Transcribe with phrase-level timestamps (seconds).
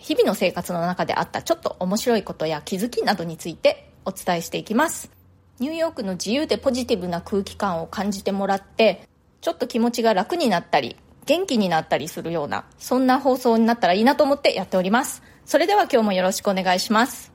[0.00, 5.10] 日々の生活の中であったちょっと面白いことや気づきなどについてお伝えしていきます。
[5.58, 9.06] ニューヨークの自由でポジティブな空気感を感じてもらって
[9.42, 15.22] ちょっと気持ちが楽になったり元気になったりするようなそんな放送になったらいいなと思ってやっております。
[15.44, 17.30] それでは今日もよろしくお願いします。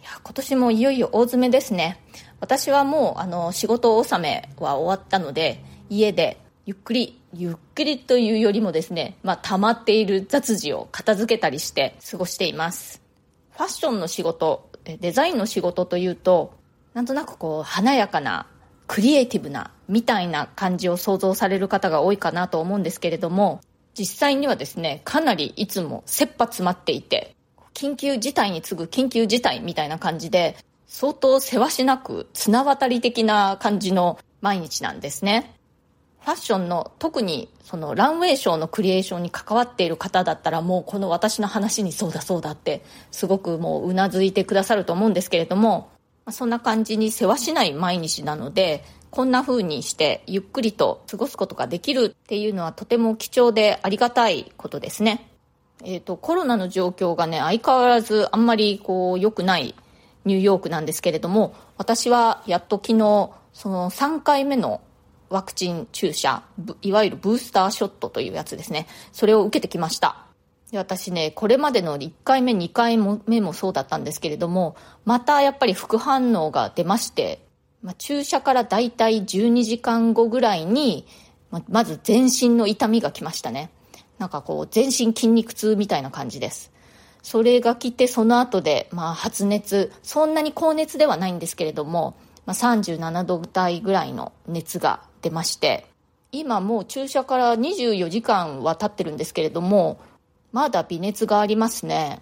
[0.00, 2.00] いや今年もいよいよ大詰めですね。
[2.40, 13.00] 私はもうあの仕事納めは終わったので家でゆっくりゆっくりというよりもですね、まあ、溜まっている雑事を片付けたりして過ごしています
[13.52, 16.54] ファッションの仕事デザインの仕事というと
[16.94, 18.46] なんとなくこう華やかな
[18.86, 23.60] クリエイティブなみたいな感じを想像される方が多いかなと思うんですけれども
[23.96, 27.36] 実際にはですねかなりいつも切羽詰まっていて
[27.74, 35.54] 緊急事態に次ぐ緊急事態みたいな感じで相当せわしなく綱渡り的な感じの毎日なんですね。
[36.20, 45.90] ファッションの特にそのランウェイショーのクリエーションに関わっている方だったらもうこの私の話にそうだそうだってすごくもううなずいてくださると思うんですけれども
[46.30, 55.26] そんな感じに世話しない毎日なのでこんな風にしてゆっくりと過ごすことができるっていうのはとても貴重でありがたいことですね。
[55.82, 59.74] えっ、ー、と、コロナの状況がね、相変わらずあんまりこう良くない
[60.24, 64.80] ニューヨークなんですけれども私はやっと昨日その3回目の
[65.30, 66.42] ワクチン注射
[66.82, 68.86] いわゆるブースターショットというやつですね。
[69.12, 70.26] それを受けてきました。
[70.70, 77.40] で私ねこれまでの1回目2回目もそうだったんですけれどもまたやっぱり副反応が出まして、
[77.82, 81.06] まあ、注射からだいたい12時間後ぐらいに
[81.50, 83.70] ままず全身の痛みが来ましたね。
[84.18, 86.70] なんかこう全身筋肉痛みたいな感じです。
[87.22, 89.92] それが来てその後で、まあ、発熱。
[90.02, 92.14] そんなに高熱ではないんですけれども、
[92.46, 95.86] まあ、37度台ぐらいの熱が出まして
[96.32, 100.00] 今もう注射から24時間は経ってるんですけれども
[100.52, 102.20] まだ微熱がありますね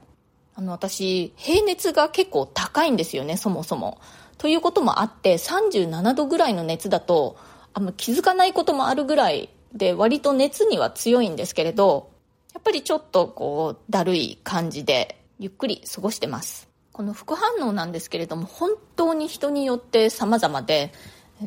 [0.55, 4.01] あの私平熱が結構高いんですよねそもそも
[4.39, 7.37] ということもあって37度ぐらいの熱だと
[7.75, 12.11] あんま気づかないこともあるぐらいで割と熱には強いんですけれど
[12.59, 16.68] やっぱりちょっとこう、だるい感じで、ゆっくり過ごしてます。
[16.99, 20.93] この副反応なんですけれども、本当に人によって様々で、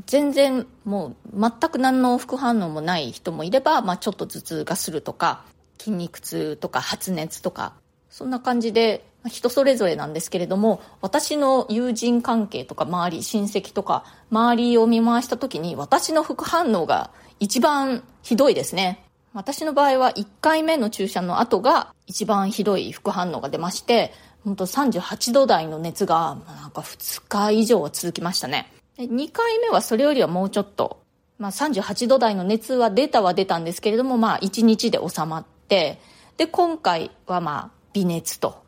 [0.05, 5.43] 全然もう全く何の副反応もない人もいれば、まあ、ちょっと頭痛がするとか
[5.77, 7.73] 筋肉痛とか発熱とか
[8.09, 19.03] そんな感じで人それぞれなんですけれども私の友人関係とか周り親戚とか周りを見回した時に私の副反応が一番ひどいですね。
[19.33, 28.71] 私の場合は1回目の注射の後が一番ひどい副反応が出まして、本当38度台の熱がなんか2日以上は続きましたね。
[28.97, 31.01] 2回目はそれよりはもうちょっと、
[31.37, 35.99] まあ、38度台の熱は出たは出たんですけれども、まあ1日で収まって、
[36.37, 38.63] で、今回はまあ微熱と。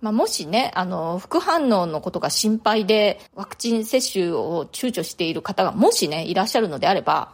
[0.00, 7.32] まあ、もしね、あの、副反応のことが心配でワクチン接種を躊躇している方がもしね、いらっしゃるのであれば、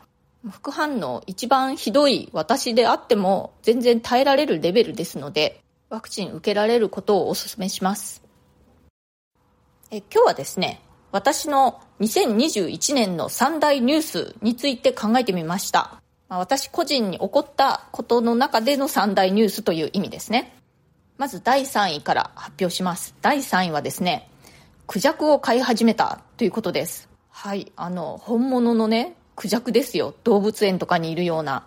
[0.49, 5.61] 副反応一番ひどい私であっても全然耐えられるレベルですので
[5.91, 8.23] ワクチン受けられることをお勧めします。
[9.91, 10.81] え今日はですね
[11.11, 20.57] 私の2021年の三大ニュースについて考えてみました、まあ、私個人に起こったことの中での三大ニュースという意味ですね。
[21.19, 23.17] まず第3位から発表します。
[23.21, 24.31] 第3位はですね
[24.87, 27.09] クジャクを飼い始めたということです。
[27.31, 30.15] はいあの本物のねクジャクですよ。
[30.23, 31.67] 動物園とかにいるような。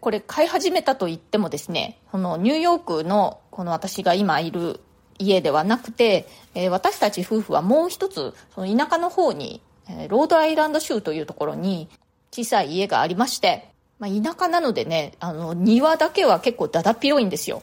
[0.00, 4.80] これ飼い始めたと言ってもですねこのニューヨークのこの私が今いる
[5.16, 11.88] 家ではなくて、えー、私たち夫婦はもう一つその田舎の方に、えー、ロードアイランド州というところに
[12.32, 13.68] 小さい家がありまして、
[14.00, 17.62] まあ、田舎なのでねあの庭だけは結構だだっ広いんですよ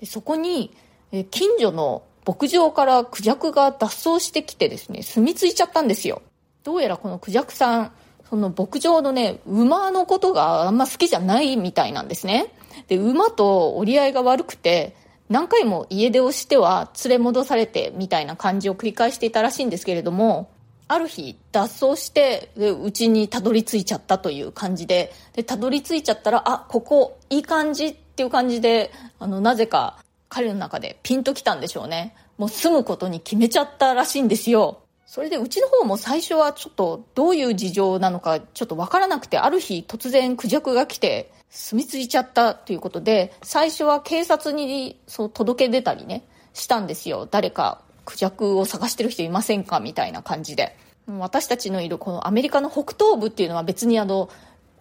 [0.00, 0.74] でそこに、
[1.12, 6.22] えー、近所の牧場からクジャクが脱走してきてですね住み着いちゃったんですよ
[6.64, 7.92] どうやらこのクジャクさん
[8.28, 12.52] その牧場のね、馬のことがあんま好きじゃないみたいなんですね。
[12.88, 14.96] で、馬と折り合いが悪くて、
[15.28, 20.50] 何回も家出をしては連れ戻されてみたいな感じを繰り返していたらしいんですけれども、
[20.88, 32.14] ある日脱走してうちにたどり着いちゃったという感じででたどり着いちゃったらあここいい感じっていう感じであのなぜか彼の中でピンときたんでしょうね。
[32.38, 34.82] もう住むことに決めちゃったらしいんですよ。
[35.06, 47.28] それでうちの方も最初はちょっとどういう事情なのかちょっとわからなくて、ある日突然クジャクが来て住み着いちゃったということで、最初は警察にそう届け出たりね、したんですよ。
[47.30, 50.76] 誰かクジャクを探してる人いませんかみたいな感じで。
[51.08, 54.28] 私たちのいるこのアメリカの北東部っていうのは別にあの、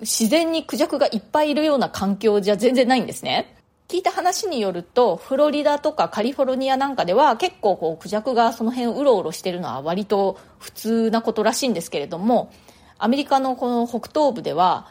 [0.01, 3.55] 自然にクジャクがいっぱいいるような環境じゃ全然ないんですね。
[3.87, 12.51] 聞いた話によると、フロリダとかカリフォルニアなんかでは結構こうクジャクがその辺うろうろしてるのは割と普通なことらしいんですけれども、
[12.97, 14.87] アメリカのこの北東部では、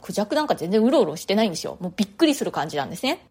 [0.00, 1.76] クジャクなんか全然うろうろしてないんですよ。
[1.80, 3.26] もうびっくりする感じなんですね。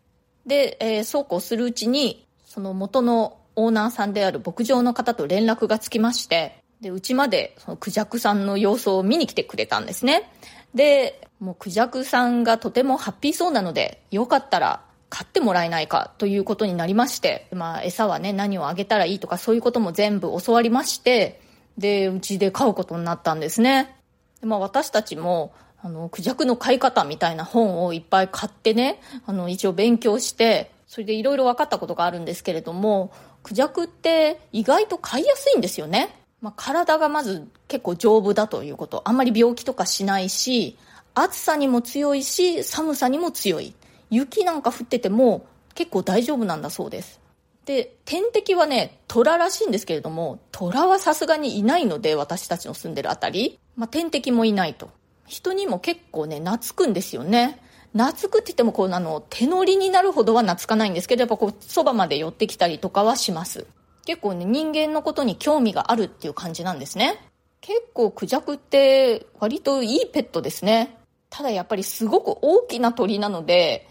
[0.46, 10.32] で、えー、そうこうするうちに、その元のオーナーさんである牧場の方と連絡がつきまして、で、うちまでそのクジャクさんの様子を見に来てくれたんですね。
[10.74, 21.42] で、もうクジャクさんがとてもハッピーそうなので、よかったら買ってもらえないかということになりまして、まあ、餌はね、何をあげたらいいとかそういうことも全部教わりまして、
[21.78, 23.96] で、うちで飼うことになったんですね。
[24.42, 25.54] でまあ、私たちも、
[25.86, 33.12] あの、クジャクの飼い方みたいな本をいっぱい買ってね、あの、一応勉強して、それでいろいろ分かったことがあるんですけれども、
[33.44, 36.20] クジャクって意外と飼いやすいんですよね。
[36.42, 39.04] まあ、体がまず結構丈夫だということ。
[39.06, 40.76] あんまり病気とかしないし、
[41.14, 43.76] 暑さにも強いし、寒さにも強い。
[44.10, 45.46] 雪なんか降ってても
[45.76, 47.20] 結構大丈夫なんだそうです。
[47.66, 53.60] で、天敵はね、虎らしいんですけれども、虎はさすがにいないので、私たちの住んでるあたり。
[53.76, 54.90] まあ、天敵もいないと。
[55.28, 57.62] 人にも結構ね、懐くんですよね。
[57.94, 63.66] 懐くって言っても、こう、あの、手乗りになるほどは懐かないんですけど、やっぱこう、そばまで寄ってきたりとかはします。
[64.06, 67.20] 結構ね、人間のことに興味があるっていう感じなんですね。
[67.62, 70.98] 結構クジャクって割といいペットですね。
[71.32, 73.88] ただやっぱりすごく大きな鳥なので、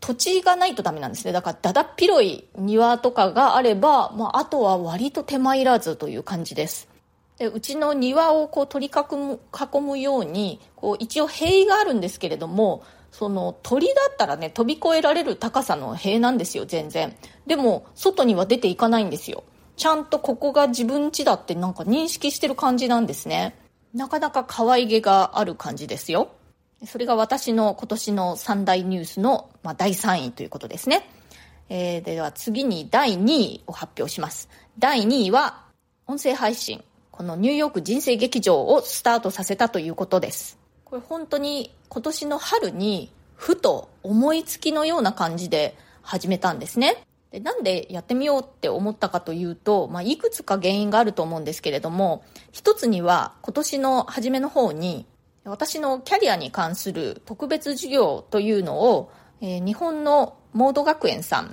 [0.00, 1.32] 土地がないとダメなんですね。
[1.32, 6.88] だからだだっ広い庭とかがあれば、まあ、あとは割と手間いらずという感じです。
[7.38, 17.14] でうちの庭をこう取り囲む囲むようにこう一応塀があるんですけれどもその鳥だったらね飛び越えられる高さの塀なんですよ全然
[17.46, 19.44] でも外には出ていかないんですよ
[19.76, 23.56] ちゃんとここが自分家だってなんか認識してる感じなんですね
[23.92, 26.30] なかなか可愛げがある感じですよ
[26.86, 31.08] それが私の今年の三大ニュースの、まあ、第3位ということですね。
[31.68, 34.48] えー、では次に第2位を発表します。
[34.78, 35.64] 第2位は
[36.06, 36.84] 音声配信。
[37.16, 40.58] このニューヨーク人生劇場をスタートさせたということです。
[40.84, 47.04] これ本当に今年の春にふと思いつきのような感じで始めたんですね。
[47.30, 55.06] でなんでやってみようって思ったかというと、まあ、いくつか原因があると思うんですけれども、一つには今年の初めの方に
[55.44, 61.44] 私のキャリアに関する特別授業というのを、えー、日本のモード学園さん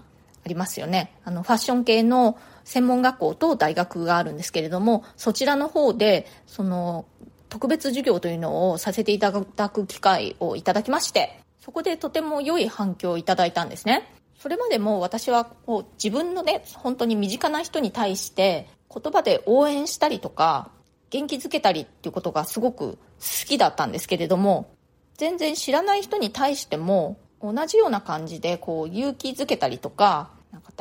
[0.43, 1.13] ありますよね。
[1.23, 7.05] あの、ファッション系の専門学校と大学があるんですけれども、そちらの方で、その、
[7.49, 14.07] 特別授業というのをさせていただく機会をいただきまして、そこでとても良い反響をいただいたんですね。
[14.39, 20.71] それまでも私はこう自分のね、本当に身近な人に対して言葉で応援したりとか、
[21.11, 22.97] 元気づけたりっていうことがすごく好
[23.47, 24.71] きだったんですけれども、
[25.17, 30.31] 全然知らない人に対しても同じような感じでこう勇気づけたりとか、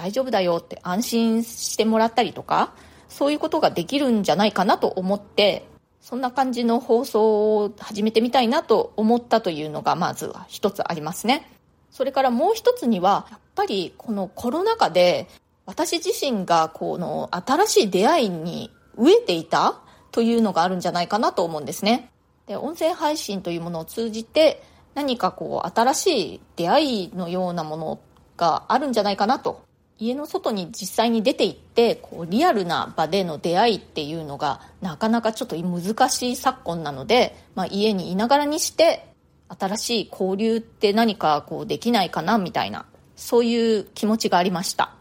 [0.01, 2.73] 大丈夫だよって安心してもらったりとか、
[3.11, 5.69] そういうことができるんじゃないかなと思って、
[6.01, 11.51] そんな感じの放送を始めてみたいなと思ったというのがまずは一つありますね。
[11.91, 15.29] それからもう一つには、やっぱりこのコロナ禍で
[15.67, 19.81] 私自身がこの新しい出会いに飢えていた
[20.13, 22.11] というのがあるんじゃないかなと思うんですね。
[22.47, 24.63] で、音声配信というものを通じて
[24.95, 28.01] 何かこう新しい出会いのようなもの
[28.39, 29.69] があるんじゃないかなと。
[30.01, 39.07] 家の外に実際に出て行ってこうリアルな場での出会いっていうのがなかなかちょっと難しい昨今なので、まあ、家にいながらにして
[39.49, 44.95] 新しい交流って何かこうできないかなみたいなそういう気持ちがありました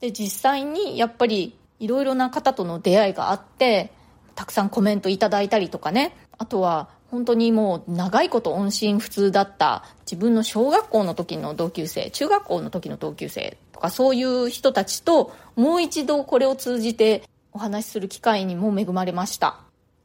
[0.00, 3.92] で実際にやっぱりいろいろな方との出会いがあって
[4.34, 6.16] たくさんコメントいただいたりとかね。
[6.38, 19.60] あとは、本当にもう長いこと音信不通だった自分の小学校の時の同級生、中学校の時の同級生とかそういう人たちともう一度これを通じてお話しする機会にも恵まれました。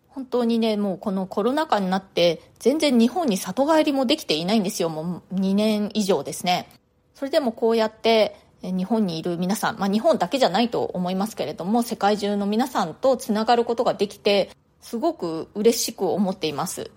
[0.10, 4.90] 本当にね、もうこのコロナ禍になって全然日本に里帰りもできていないんですよ。
[4.90, 6.68] もう2年以上ですね。
[7.14, 14.50] それでもこうやって日本にいる皆さん、まあ、日本だけじゃないと思いますけれども世界中の皆さんとつながることができて
[14.82, 16.92] すごく嬉しく思っています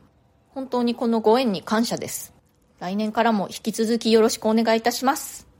[0.50, 2.32] 本当にこのご縁に感謝です
[2.78, 5.50] 来年からも引き続きよろしくお願いいたします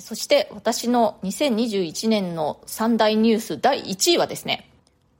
[0.00, 4.68] そして私の2021年の三大ニュース第1位はですね、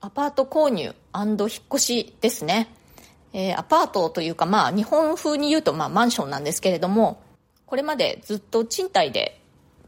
[0.01, 2.69] アパート購入引っ越しですね。
[3.33, 7.23] えー、アパートというかまあ日本風に言うとまあマンションなんですけれども、
[7.67, 9.41] これまでずっと賃貸で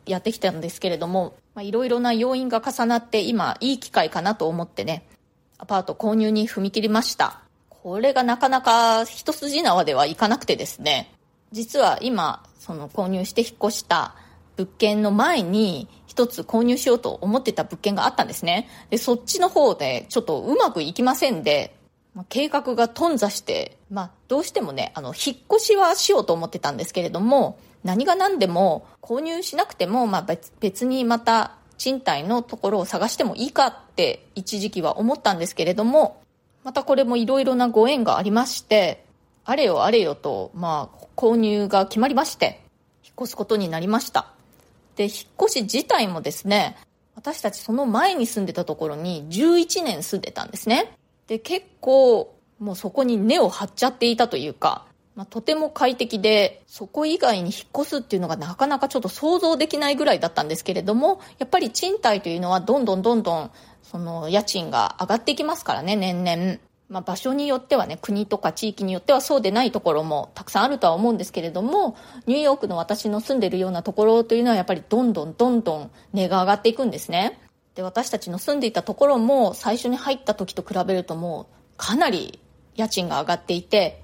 [0.07, 5.09] やってきたんですけれども、まあいろいろな要因が重なって今いい機会かなと思ってね、
[5.59, 7.48] アパート購入に踏み切りました。
[7.88, 11.11] これがなかなか一筋縄ではいかなくてですね、
[11.52, 14.14] 実は今、その購入して引っ越した
[14.59, 18.68] 物件の前に一つ購入しようと思ってた物件があったんですね。
[18.90, 21.75] で、そっちの方でちょっとうまくいきませんで、
[22.28, 36.21] 計画が頓挫して、まあ、どうしてもね、あの、引っ越しはしようと思ってたんですけれども、何が何でも購入しなくても、まあ別、別にまた賃貸のところを探してもいいかって一時期は思ったんですけれども、
[36.68, 39.02] またこれもいろいろなご縁がありまして、
[39.46, 42.60] あれよあれよと、まあ、購入が決まりまして、
[43.02, 44.34] 引っ越すことになりました。
[44.94, 45.12] で、引っ
[45.46, 46.76] 越し自体もですね、
[47.14, 50.92] 私たちその前に住んでたところに11年住んでたんですね。
[51.26, 54.84] で、結構、もうそこに根を張っちゃっていたというか、
[55.16, 63.50] まあ、とても快適で、そこ以外に引っ越すっていうのがなかなかちょっと想像できないぐらいだったんですけれども、やっぱり賃貸というのはどんどんどんどん、
[63.90, 66.59] その家賃が上がっていきますからね、年々。
[66.88, 77.38] まあ、場所によってはね、国とか地域によってはそうでないところもたくさんあるとは思うんですけれども、ニューヨークの私の住んでるようなところというのはやっぱりどんどんどんどん値が上がっていくんですね。
[77.75, 82.40] で、私たちの住んでいたところも最初に入った時と比べるともうかなり
[82.75, 84.02] 家賃が上がっていて、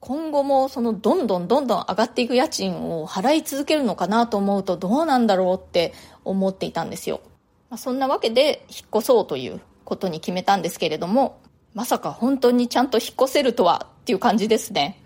[0.00, 7.20] 今後もそのどんどんどんどん上がっていく家賃を払い続けるのかなと思うとどうなんだろうって思っていたんですよ。
[7.70, 11.40] まあ、そんなわけで引っ越そうということに決めたんですけれども、
[11.74, 15.02] まさか本当にちゃんと引っ越せるとはっていう感じですね。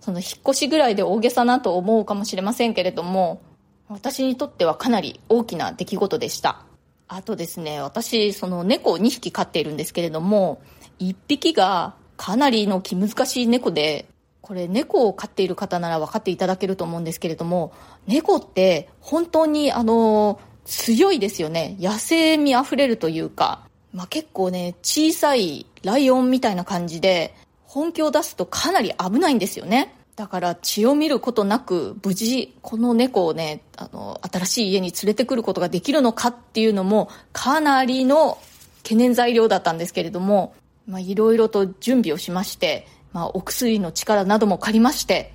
[0.00, 3.42] その引っ越しぐらいで大げさなと思うかもしれませんけれども、
[3.88, 6.62] 私にとってはかなり大きな出来事でした。
[7.08, 10.62] あとですね、私、その猫を2匹飼っているんですけれども、
[11.00, 14.06] 1匹がかなりの気難しい猫で、
[14.42, 17.72] これ猫を飼っている方なら分かっていただけると思うんですけれども、
[18.06, 20.38] 猫って本当にあの、
[20.70, 21.76] 強いですよね。
[21.80, 27.34] 野生味あふれるというか、まあ、結構ね、小さいライオンみたいな感じで、
[27.64, 29.94] 本気を出すとかなり危ないんですよね。
[30.14, 38.38] だから血を見ることなく無事この猫をね、あの、新しい家に連れてくることができるのかっていうのもかなりの
[38.82, 40.54] 懸念材料だったんですけれども、
[40.86, 45.32] まいろいろと準備をしまして、まあ、お薬の力なども借りまして、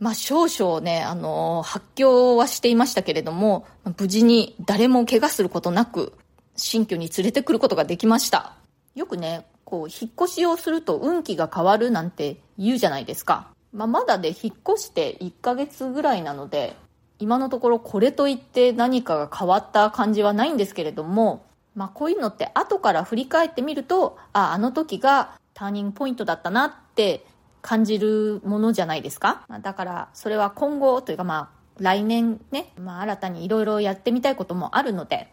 [0.00, 3.66] まあ、少々ね、あの、発狂はしていましたけれども、
[3.98, 6.12] 無事に誰も怪我することなく、
[6.56, 8.54] 新居に連れてくることができました。
[8.94, 13.48] よくね、こう、引っ越しをすると運気が変わるなんて言うじゃないですか。
[13.72, 16.76] まあ、まだで引っ越して1ヶ月ぐらいなので、
[17.18, 27.24] 今のところこれといって何かが変わった感じはないんですけれども、まあ、こういうのって後から振り返ってみると、あ、あの時がターニングポイントだったなって
[27.66, 29.46] 感じるものじゃないですか？
[29.62, 35.32] だからそれは今後というかまあ来年ね、まあ新たにいろいろやってみたいこともあるので、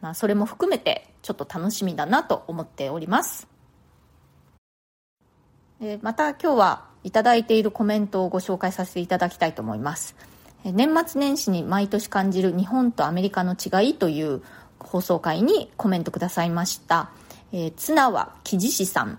[0.00, 3.46] まあそれも含めてちょっと楽しみだなと思っております。
[5.78, 10.16] でまた今日はいただいているコメントをご紹介させていただきたいと思います。
[10.64, 14.40] 年末年始に毎年感じる日本とアメリカの違いという
[14.80, 17.10] 放送回にコメントくださいました。
[17.52, 19.18] えー、綱は木地師さん。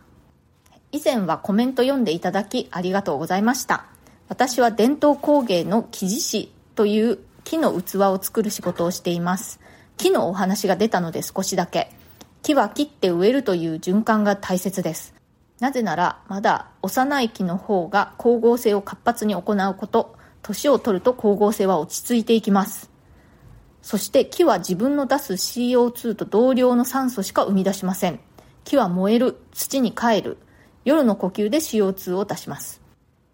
[0.91, 3.85] 以前はコメント読んでいただきありがとうございました。
[4.29, 9.59] 私は伝統工芸の木地師という木の器を作る仕事をしています。
[9.97, 11.91] 木のお話が出たので少しだけ。
[12.41, 15.13] 木は切って植えるという循環が大切です。
[15.59, 22.89] なぜなら、まだ幼い木の方が光合成を活発に行うこと、年を取ると光合成は落ち着いていきます。
[23.81, 28.19] そして木は自分の出す CO2 と同量の酸素しか生み出しません。
[28.63, 30.37] 木は燃える、土に帰る、
[30.87, 32.79] 夜の呼吸で CO2 を出します。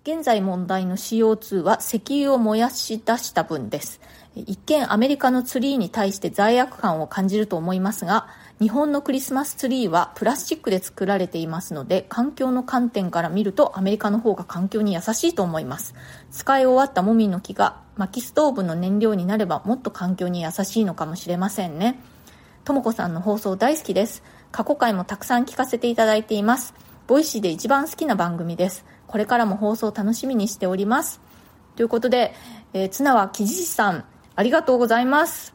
[0.01, 4.01] 現在問題の CO2 は石油を燃やし出した分です。
[4.35, 8.25] 一見アメリカのツリーに対して罪悪感を感じると思いますが、
[8.59, 15.93] 日本のクリスマスツリーはプラスチックで作られていますので、環境の観点から見るとアメリカの方が環境に優しいと思います。
[16.31, 21.99] 使い終わったもみの木が薪ストーブの燃料になればもっと環境に優しいのかもしれませんね。
[22.65, 24.23] ともこさんの放送大好きです。
[24.51, 26.73] 過去回もたくさん聞かせていただいています。
[27.07, 28.85] Voicy で一番好きな番組です。
[29.07, 31.21] これからも放送楽しみにしております。
[31.75, 32.33] ということで、
[32.73, 34.05] えー、綱は木地さん、
[34.35, 35.53] ありがとうございます。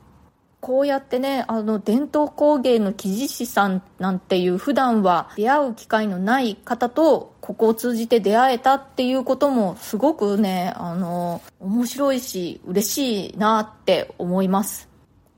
[0.61, 14.89] こうやってね、あの、伝統工芸の木地師さんなんていう普段は出会う機会のない方と、ここを通じて出会えたっていうこともすごくね、あの、面白いし、嬉しいなって思います。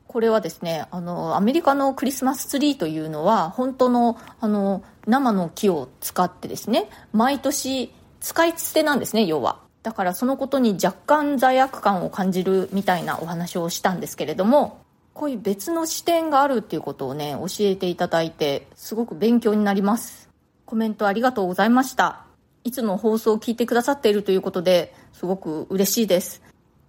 [0.06, 9.58] これはですね、あの、アメリカのクリスマスツリーというのは、本当の、あの、生の木を使ってですね、毎年使い捨てなんですね、要は。
[9.82, 14.80] だからそのことに若干罪悪感を感じるみたいなお話をしたんですけれども、
[15.12, 20.28] こういう別の視点があるっていうことをね、教えていただいて、すごく勉強になります。
[20.64, 22.24] コメントありがとうございました。
[22.62, 26.42] いつも放送を聞いてくださっているということで、すごく嬉しいです。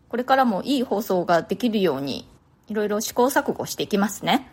[0.09, 2.27] これからもいい放送ができるように、
[2.67, 4.49] いろいろ試行錯誤していきますね。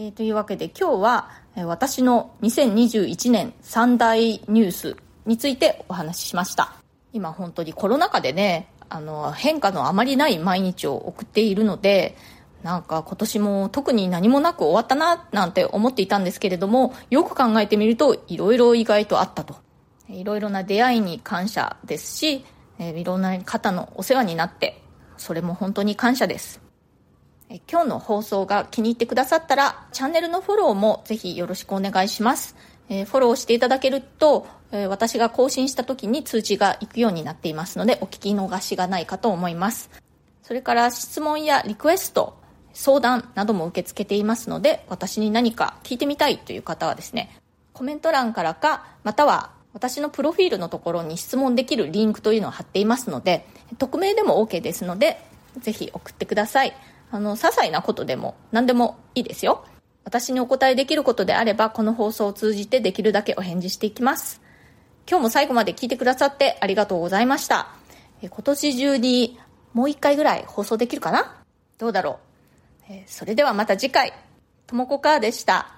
[0.00, 6.72] えー、というわけで今日は、え私の2021年三大ニュースについてお話ししました。
[7.12, 12.16] 今本当にコロナ禍でね、あの、変化のあまりない毎日を送っているので、
[12.62, 19.54] なんか今年も特に何もなく終わったななんて思っていたんですけれどもよく考えてみるといろいろ意外とあったと
[20.08, 22.44] いろいろな出会いに感謝ですし
[22.80, 24.82] いろんな方のお世話になって
[25.16, 26.67] それも本当に感謝です
[27.70, 32.56] 今日の放送が気に入ってくださったらチャンネルのフォローもぜひよろしくお願いします
[32.88, 39.90] えフォローしていただけるとえ私が更新した時に通知が行くようになっていますのでお聞き逃しがないかと思います
[40.42, 42.38] それから質問やリクエスト
[42.78, 47.36] 相談なども受け付けていますので、私に何か聞いてみたいという方はですね、
[47.72, 53.46] コメント欄からか、または私のプロフィールのところに質問できるリンクというのを貼っていますので、
[53.78, 55.20] 匿名でも OK ですので、
[55.58, 56.72] ぜひ送ってください。
[57.10, 59.64] あの、些細なことでも何でもいいですよ。
[60.04, 64.40] 私にお答えできることであれば、この放送を通じてできるだけお返事していきます。
[65.08, 67.68] 今日も最後まで聞いてくださってありがとうございました。
[68.20, 69.38] 今年中に
[69.72, 71.36] もう一回ぐらい放送できるかな？
[71.78, 72.18] どうだろ
[72.90, 72.92] う？
[72.92, 74.12] えそれではまた次回、
[74.66, 75.77] ともこかーでした。